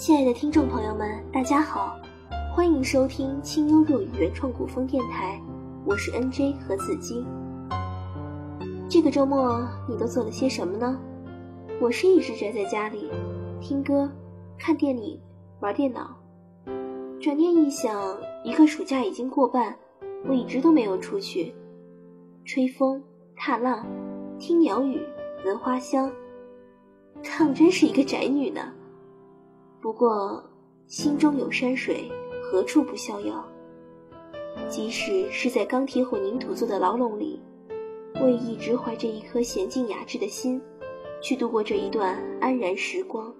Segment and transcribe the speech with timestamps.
[0.00, 2.00] 亲爱的听众朋友们，大家好，
[2.56, 5.38] 欢迎收听清幽若雨原创古风电台，
[5.84, 7.22] 我是 NJ 何子金。
[8.88, 10.98] 这个周末你都做了些什么呢？
[11.82, 13.10] 我是一直宅在家里，
[13.60, 14.10] 听歌、
[14.56, 15.20] 看电影、
[15.60, 16.16] 玩电脑。
[17.20, 19.76] 转念一想，一个暑假已经过半，
[20.26, 21.54] 我一直都没有出去，
[22.46, 23.04] 吹风、
[23.36, 23.86] 踏浪、
[24.38, 24.98] 听鸟语、
[25.44, 26.10] 闻花香，
[27.22, 28.62] 当真是一个宅女呢。
[29.80, 30.44] 不过，
[30.86, 32.10] 心中有山水，
[32.42, 33.42] 何处不逍遥？
[34.68, 37.40] 即使是在钢铁混凝土做的牢笼里，
[38.20, 40.60] 我也一直怀着一颗娴静雅致的心，
[41.22, 43.32] 去度过这一段安然时光。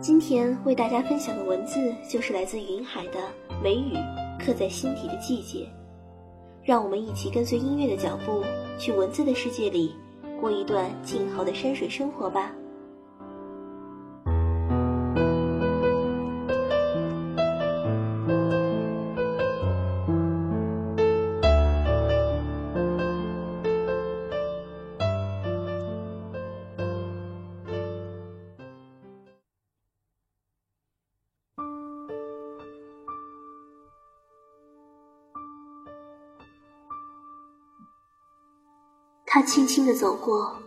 [0.00, 3.20] 今天为大家分享的文字，就是来自云海的
[3.62, 3.92] 《梅雨
[4.44, 5.60] 刻在心底的季节》。
[6.64, 8.42] 让我们一起跟随音乐的脚步，
[8.76, 9.94] 去文字的世界里，
[10.40, 12.52] 过一段静好的山水生活吧。
[39.34, 40.58] 他轻轻地走过，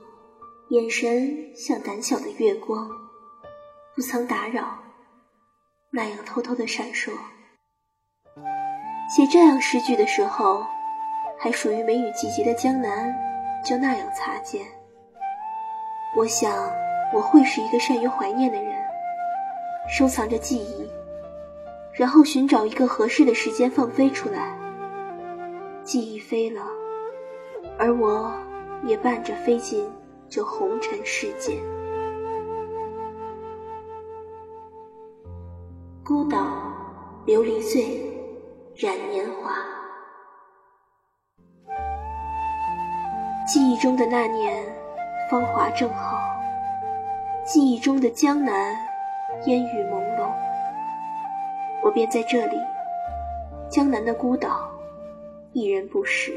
[0.70, 2.90] 眼神像胆小的月光，
[3.96, 4.80] 不曾打扰，
[5.92, 7.12] 那样偷偷的闪烁。
[9.08, 10.66] 写这样诗句的时候，
[11.38, 13.14] 还属于梅雨季节的江南，
[13.64, 14.66] 就那样擦肩。
[16.18, 16.52] 我想，
[17.14, 18.76] 我会是一个善于怀念的人，
[19.96, 20.90] 收藏着记忆，
[21.94, 24.58] 然后寻找一个合适的时间放飞出来。
[25.84, 26.64] 记忆飞了，
[27.78, 28.34] 而我。
[28.86, 29.86] 也伴着飞进
[30.30, 31.58] 这红尘世界。
[36.04, 36.38] 孤岛，
[37.26, 38.00] 琉璃碎，
[38.76, 39.56] 染年华。
[43.48, 44.64] 记忆中的那年，
[45.32, 46.18] 芳华正好；
[47.44, 48.76] 记忆中的江南，
[49.46, 50.30] 烟雨朦胧。
[51.84, 52.58] 我便在这里，
[53.70, 54.70] 江南的孤岛，
[55.54, 56.34] 一人不识。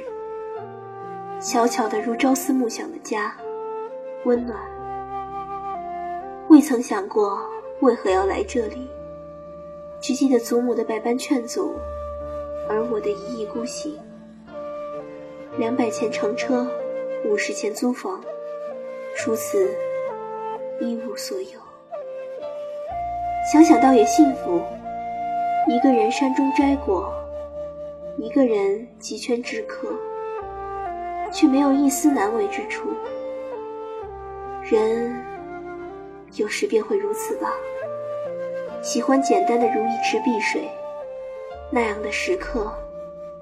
[1.41, 3.33] 小巧的如朝思暮想的家，
[4.25, 4.59] 温暖。
[6.49, 7.39] 未曾想过
[7.81, 8.91] 为何要来这里，
[10.01, 11.77] 只记得祖母的百般劝阻，
[12.69, 13.97] 而我的一意孤行。
[15.59, 16.69] 两百钱乘车，
[17.25, 18.21] 五十钱租房，
[19.15, 19.73] 除此
[20.81, 21.61] 一无所有。
[23.53, 24.61] 想想倒也幸福，
[25.69, 27.13] 一个人山中摘果，
[28.17, 29.89] 一个人极圈止渴。
[31.33, 32.89] 却没有一丝难为之处。
[34.63, 35.17] 人
[36.35, 37.51] 有时便会如此吧，
[38.83, 40.69] 喜欢简单的如一池碧水，
[41.71, 42.73] 那样的时刻，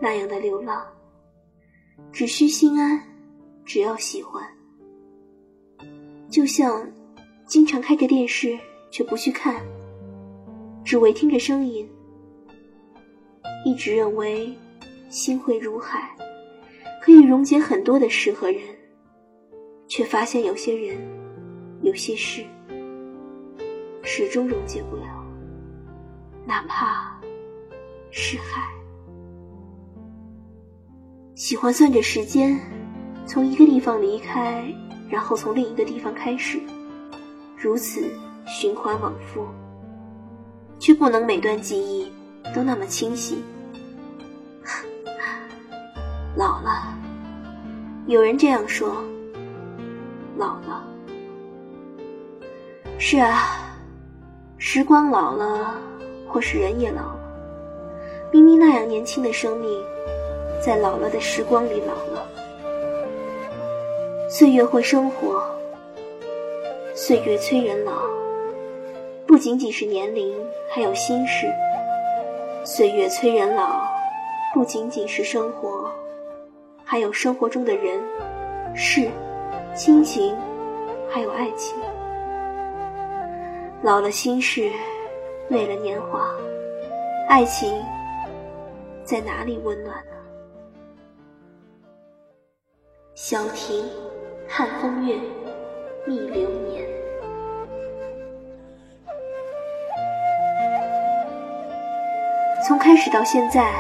[0.01, 0.87] 那样的流浪，
[2.13, 3.01] 只需心安，
[3.65, 4.45] 只要喜欢。
[6.29, 6.89] 就像
[7.47, 8.59] 经常开着电视
[8.91, 9.61] 却不去看，
[10.85, 11.89] 只为听着声音，
[13.65, 14.57] 一直认为
[15.09, 16.15] 心会如海。
[17.07, 18.61] 可以溶解很多的事和人，
[19.87, 20.99] 却发现有些人、
[21.83, 22.45] 有些事，
[24.03, 25.05] 始终溶解不了，
[26.45, 27.17] 哪怕
[28.11, 28.61] 是海。
[31.37, 32.59] 喜欢算着时间，
[33.25, 34.65] 从一个地方离开，
[35.09, 36.59] 然后从另一个地方开始，
[37.57, 38.03] 如此
[38.49, 39.47] 循环往复，
[40.81, 42.11] 却不能每段记忆
[42.53, 43.45] 都那么清晰。
[46.37, 46.96] 老了，
[48.07, 49.05] 有人这样说。
[50.39, 50.85] 老了，
[52.99, 53.75] 是啊，
[54.59, 55.75] 时光老了，
[56.29, 57.19] 或是人也老了。
[58.31, 59.83] 明明那样年轻的生命，
[60.63, 62.29] 在老了的时光里老了。
[64.29, 65.43] 岁月会生活，
[66.95, 67.93] 岁月催人老，
[69.27, 70.37] 不仅仅是年龄，
[70.71, 71.47] 还有心事。
[72.65, 73.85] 岁月催人老，
[74.55, 75.91] 不仅仅是生活。
[76.89, 78.01] 还有生活中的人、
[78.73, 79.11] 事、
[79.75, 80.37] 亲情，
[81.11, 81.77] 还有爱情。
[83.83, 84.71] 老了心事，
[85.49, 86.31] 没了年华，
[87.29, 87.83] 爱情
[89.03, 90.13] 在哪里温暖呢？
[93.17, 93.85] 小亭，
[94.47, 95.17] 汉风月，
[96.07, 96.87] 逆流年。
[102.65, 103.73] 从开始到现在，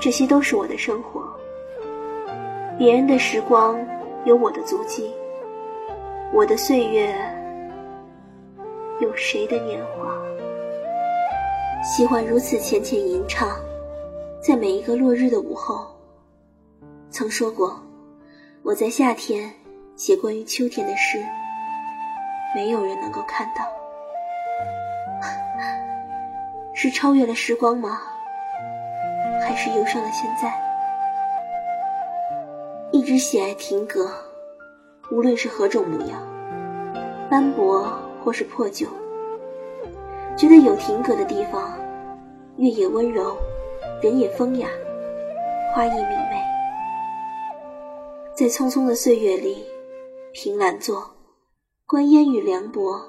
[0.00, 1.25] 这些都是我的生活。
[2.78, 3.74] 别人的时光
[4.26, 5.10] 有我的足迹，
[6.30, 7.14] 我的岁月
[9.00, 10.14] 有谁的年华？
[11.82, 13.48] 喜欢如此浅浅吟唱，
[14.42, 15.86] 在每一个落日的午后。
[17.08, 17.80] 曾说过，
[18.62, 19.50] 我在夏天
[19.94, 21.24] 写关于秋天的诗，
[22.54, 23.64] 没有人能够看到。
[26.74, 28.02] 是超越了时光吗？
[29.40, 30.65] 还是忧伤了现在？
[32.92, 34.08] 一直喜爱亭阁，
[35.10, 36.22] 无论是何种模样，
[37.28, 37.84] 斑驳
[38.22, 38.86] 或是破旧。
[40.36, 41.76] 觉得有亭阁的地方，
[42.58, 43.36] 月也温柔，
[44.02, 44.68] 人也风雅，
[45.74, 46.40] 花亦明媚。
[48.34, 49.64] 在匆匆的岁月里，
[50.32, 51.10] 凭栏坐，
[51.86, 53.02] 观烟雨凉薄，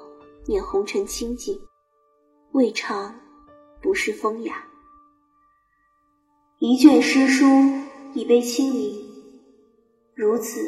[0.46, 1.58] 念红尘清净，
[2.52, 3.14] 未尝
[3.80, 4.64] 不是风雅。
[6.58, 7.46] 一卷诗书，
[8.14, 9.07] 一杯清茗，
[10.18, 10.60] 如此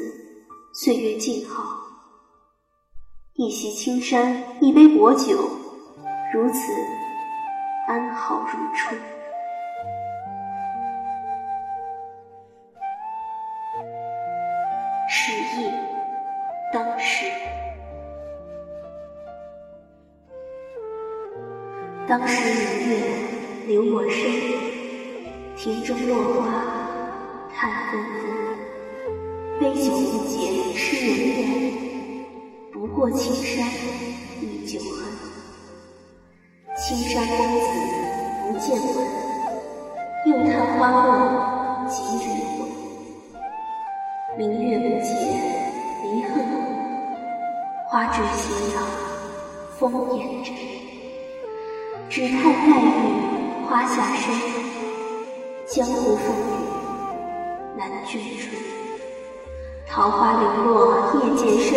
[0.72, 1.64] 岁月静好；
[3.34, 5.36] 一袭青衫，一杯薄酒。
[6.32, 6.72] 如此
[7.88, 8.94] 安好如初。
[15.08, 15.72] 时意
[16.72, 17.26] 当时，
[22.06, 23.00] 当时明月
[23.66, 24.30] 流我身，
[25.56, 26.46] 庭中落花
[27.52, 28.69] 叹纷纷。
[29.60, 32.24] 杯酒不解痴人怨，
[32.72, 33.68] 不过青山
[34.40, 35.04] 依旧恨。
[36.78, 37.66] 青山公子
[38.50, 38.88] 不见闻，
[40.24, 42.26] 又叹花落几人
[42.56, 42.58] 归。
[44.38, 45.12] 明月不解
[46.04, 46.42] 离恨
[47.90, 48.82] 花坠斜阳
[49.78, 50.56] 风烟尘。
[52.08, 54.34] 只叹黛玉花下深，
[55.66, 58.58] 江湖风雨难眷春。
[59.92, 61.68] 桃花零落夜渐深，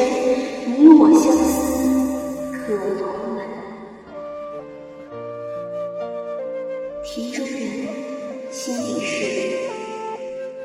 [0.68, 1.52] 你我相思
[2.52, 3.44] 可同门。
[7.04, 7.88] 题中人，
[8.52, 9.58] 心底事。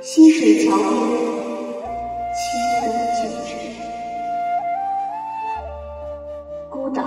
[0.02, 0.84] 溪水桥边，
[2.36, 2.44] 轻
[2.82, 2.84] 灯
[3.16, 3.50] 旧枕。
[6.68, 7.02] 孤岛，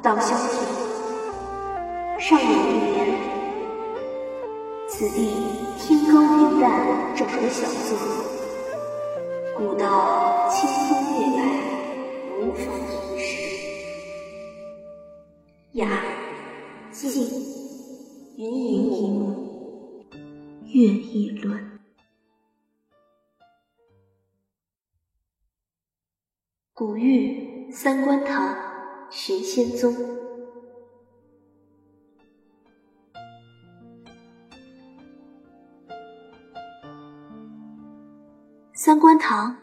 [0.00, 0.56] 岛萧亭。
[2.18, 2.50] 上有一
[2.94, 2.96] 联：
[4.88, 5.34] 此地
[5.78, 6.72] 天高云淡，
[7.14, 7.94] 整个小作。
[9.64, 11.42] 古道清风月来，
[12.38, 13.24] 无风吟时。
[15.72, 16.04] 雅，
[16.92, 17.10] 静。
[18.36, 20.04] 云云一目，
[20.66, 21.80] 月一轮。
[26.74, 28.54] 古玉三观堂
[29.10, 30.23] 寻仙踪。
[38.84, 39.56] 三官堂，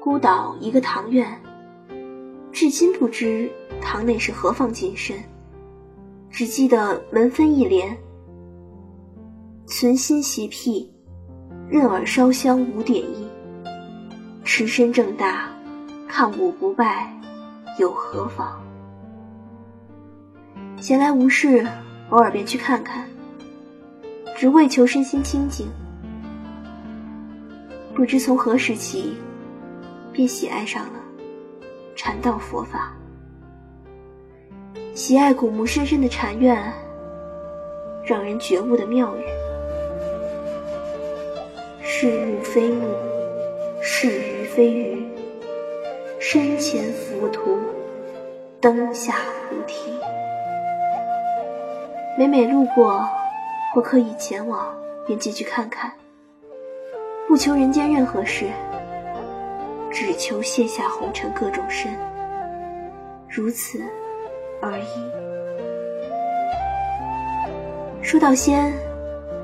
[0.00, 1.40] 孤岛一个堂院，
[2.50, 3.48] 至今不知
[3.80, 5.16] 堂内是何方金身。
[6.32, 7.96] 只记得门分一联
[9.68, 10.92] ：“存心习癖，
[11.68, 13.30] 任尔烧香无点意。
[14.42, 15.48] 持身正大，
[16.08, 17.16] 抗武不败，
[17.78, 18.60] 有何妨？”
[20.82, 21.64] 闲来无事，
[22.10, 23.08] 偶尔便去看看，
[24.36, 25.68] 只为求身心清净。
[27.94, 29.16] 不知从何时起，
[30.12, 31.00] 便喜爱上了
[31.94, 32.92] 禅道佛法。
[34.94, 36.72] 喜爱古木深深的禅院，
[38.04, 39.22] 让人觉悟的庙宇。
[41.82, 42.84] 是木非木，
[43.80, 45.06] 是鱼非鱼。
[46.18, 47.60] 身前浮屠，
[48.60, 49.14] 灯下
[49.48, 49.92] 菩提。
[52.18, 53.08] 每每路过
[53.72, 55.92] 或刻意前往，便进去看看。
[57.28, 58.46] 不求人间任何事，
[59.90, 61.90] 只求卸下红尘各种身。
[63.28, 63.80] 如此。
[64.62, 64.84] 而已。
[68.00, 68.72] 说到仙，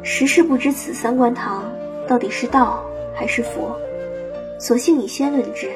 [0.02, 1.70] 实是不知此三观堂
[2.08, 2.82] 到底是道
[3.14, 3.76] 还是佛，
[4.58, 5.70] 索性以仙论之。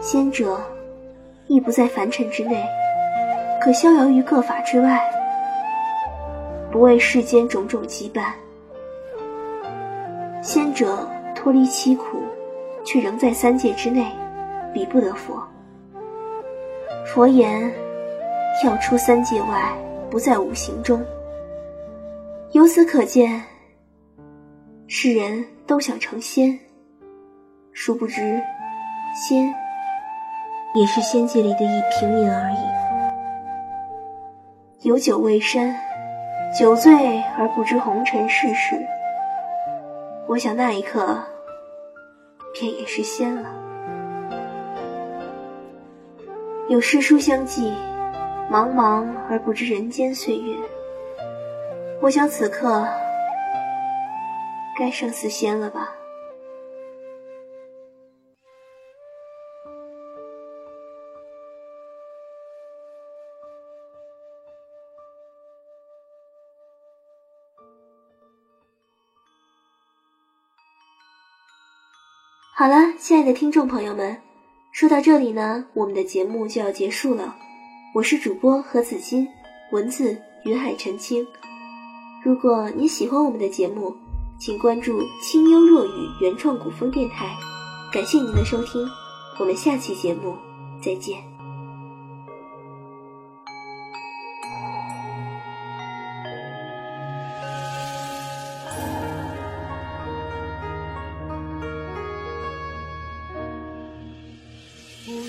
[0.00, 0.58] 仙者
[1.46, 2.64] 亦不在凡尘之内，
[3.60, 4.98] 可逍遥于各法之外，
[6.70, 8.32] 不为世间种种羁绊。
[10.52, 12.18] 仙者脱离七苦，
[12.84, 14.10] 却仍在三界之内，
[14.74, 15.40] 比不得佛。
[17.06, 17.72] 佛言。
[18.60, 19.72] 跳出三界外，
[20.10, 21.00] 不在五行中。
[22.50, 23.40] 由此可见，
[24.88, 26.58] 世人都想成仙，
[27.72, 28.42] 殊不知，
[29.14, 29.54] 仙
[30.74, 32.56] 也是仙界里的一平民而已。
[34.88, 35.72] 有酒未深，
[36.58, 38.84] 酒醉而不知红尘世事。
[40.30, 41.18] 我想那一刻，
[42.54, 43.50] 便也是仙了。
[46.68, 47.72] 有诗书相寄，
[48.48, 50.56] 茫茫而不知人间岁月。
[52.00, 52.86] 我想此刻
[54.78, 55.96] 该上四仙了吧。
[72.60, 74.18] 好了，亲爱的听众朋友们，
[74.70, 77.34] 说到这里呢，我们的节目就要结束了。
[77.94, 79.26] 我是主播何子欣，
[79.72, 80.14] 文字
[80.44, 81.26] 云海澄清。
[82.22, 83.96] 如果您喜欢我们的节目，
[84.38, 87.34] 请关注清幽若雨原创古风电台。
[87.94, 88.86] 感谢您的收听，
[89.38, 90.36] 我们下期节目
[90.84, 91.29] 再见。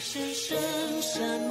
[0.02, 0.58] 深深
[1.02, 1.51] 深。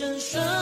[0.00, 0.59] 人生。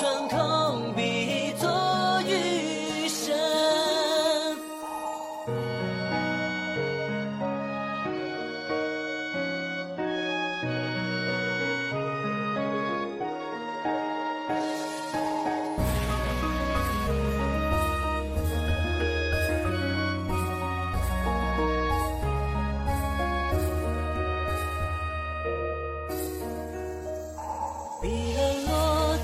[0.00, 1.68] 双空比作
[2.26, 3.50] 余生。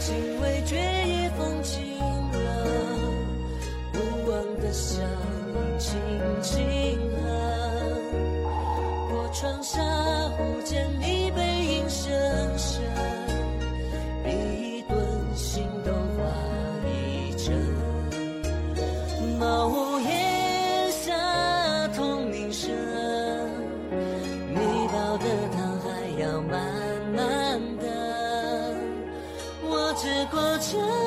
[0.07, 1.83] 竟为绝意风轻
[2.31, 2.39] 了，
[3.95, 5.05] 无望的想
[5.81, 5.99] 轻
[6.41, 6.63] 轻
[7.11, 7.27] 哼，
[9.11, 9.83] 我窗下
[10.37, 10.96] 忽见。
[30.07, 31.06] 这过程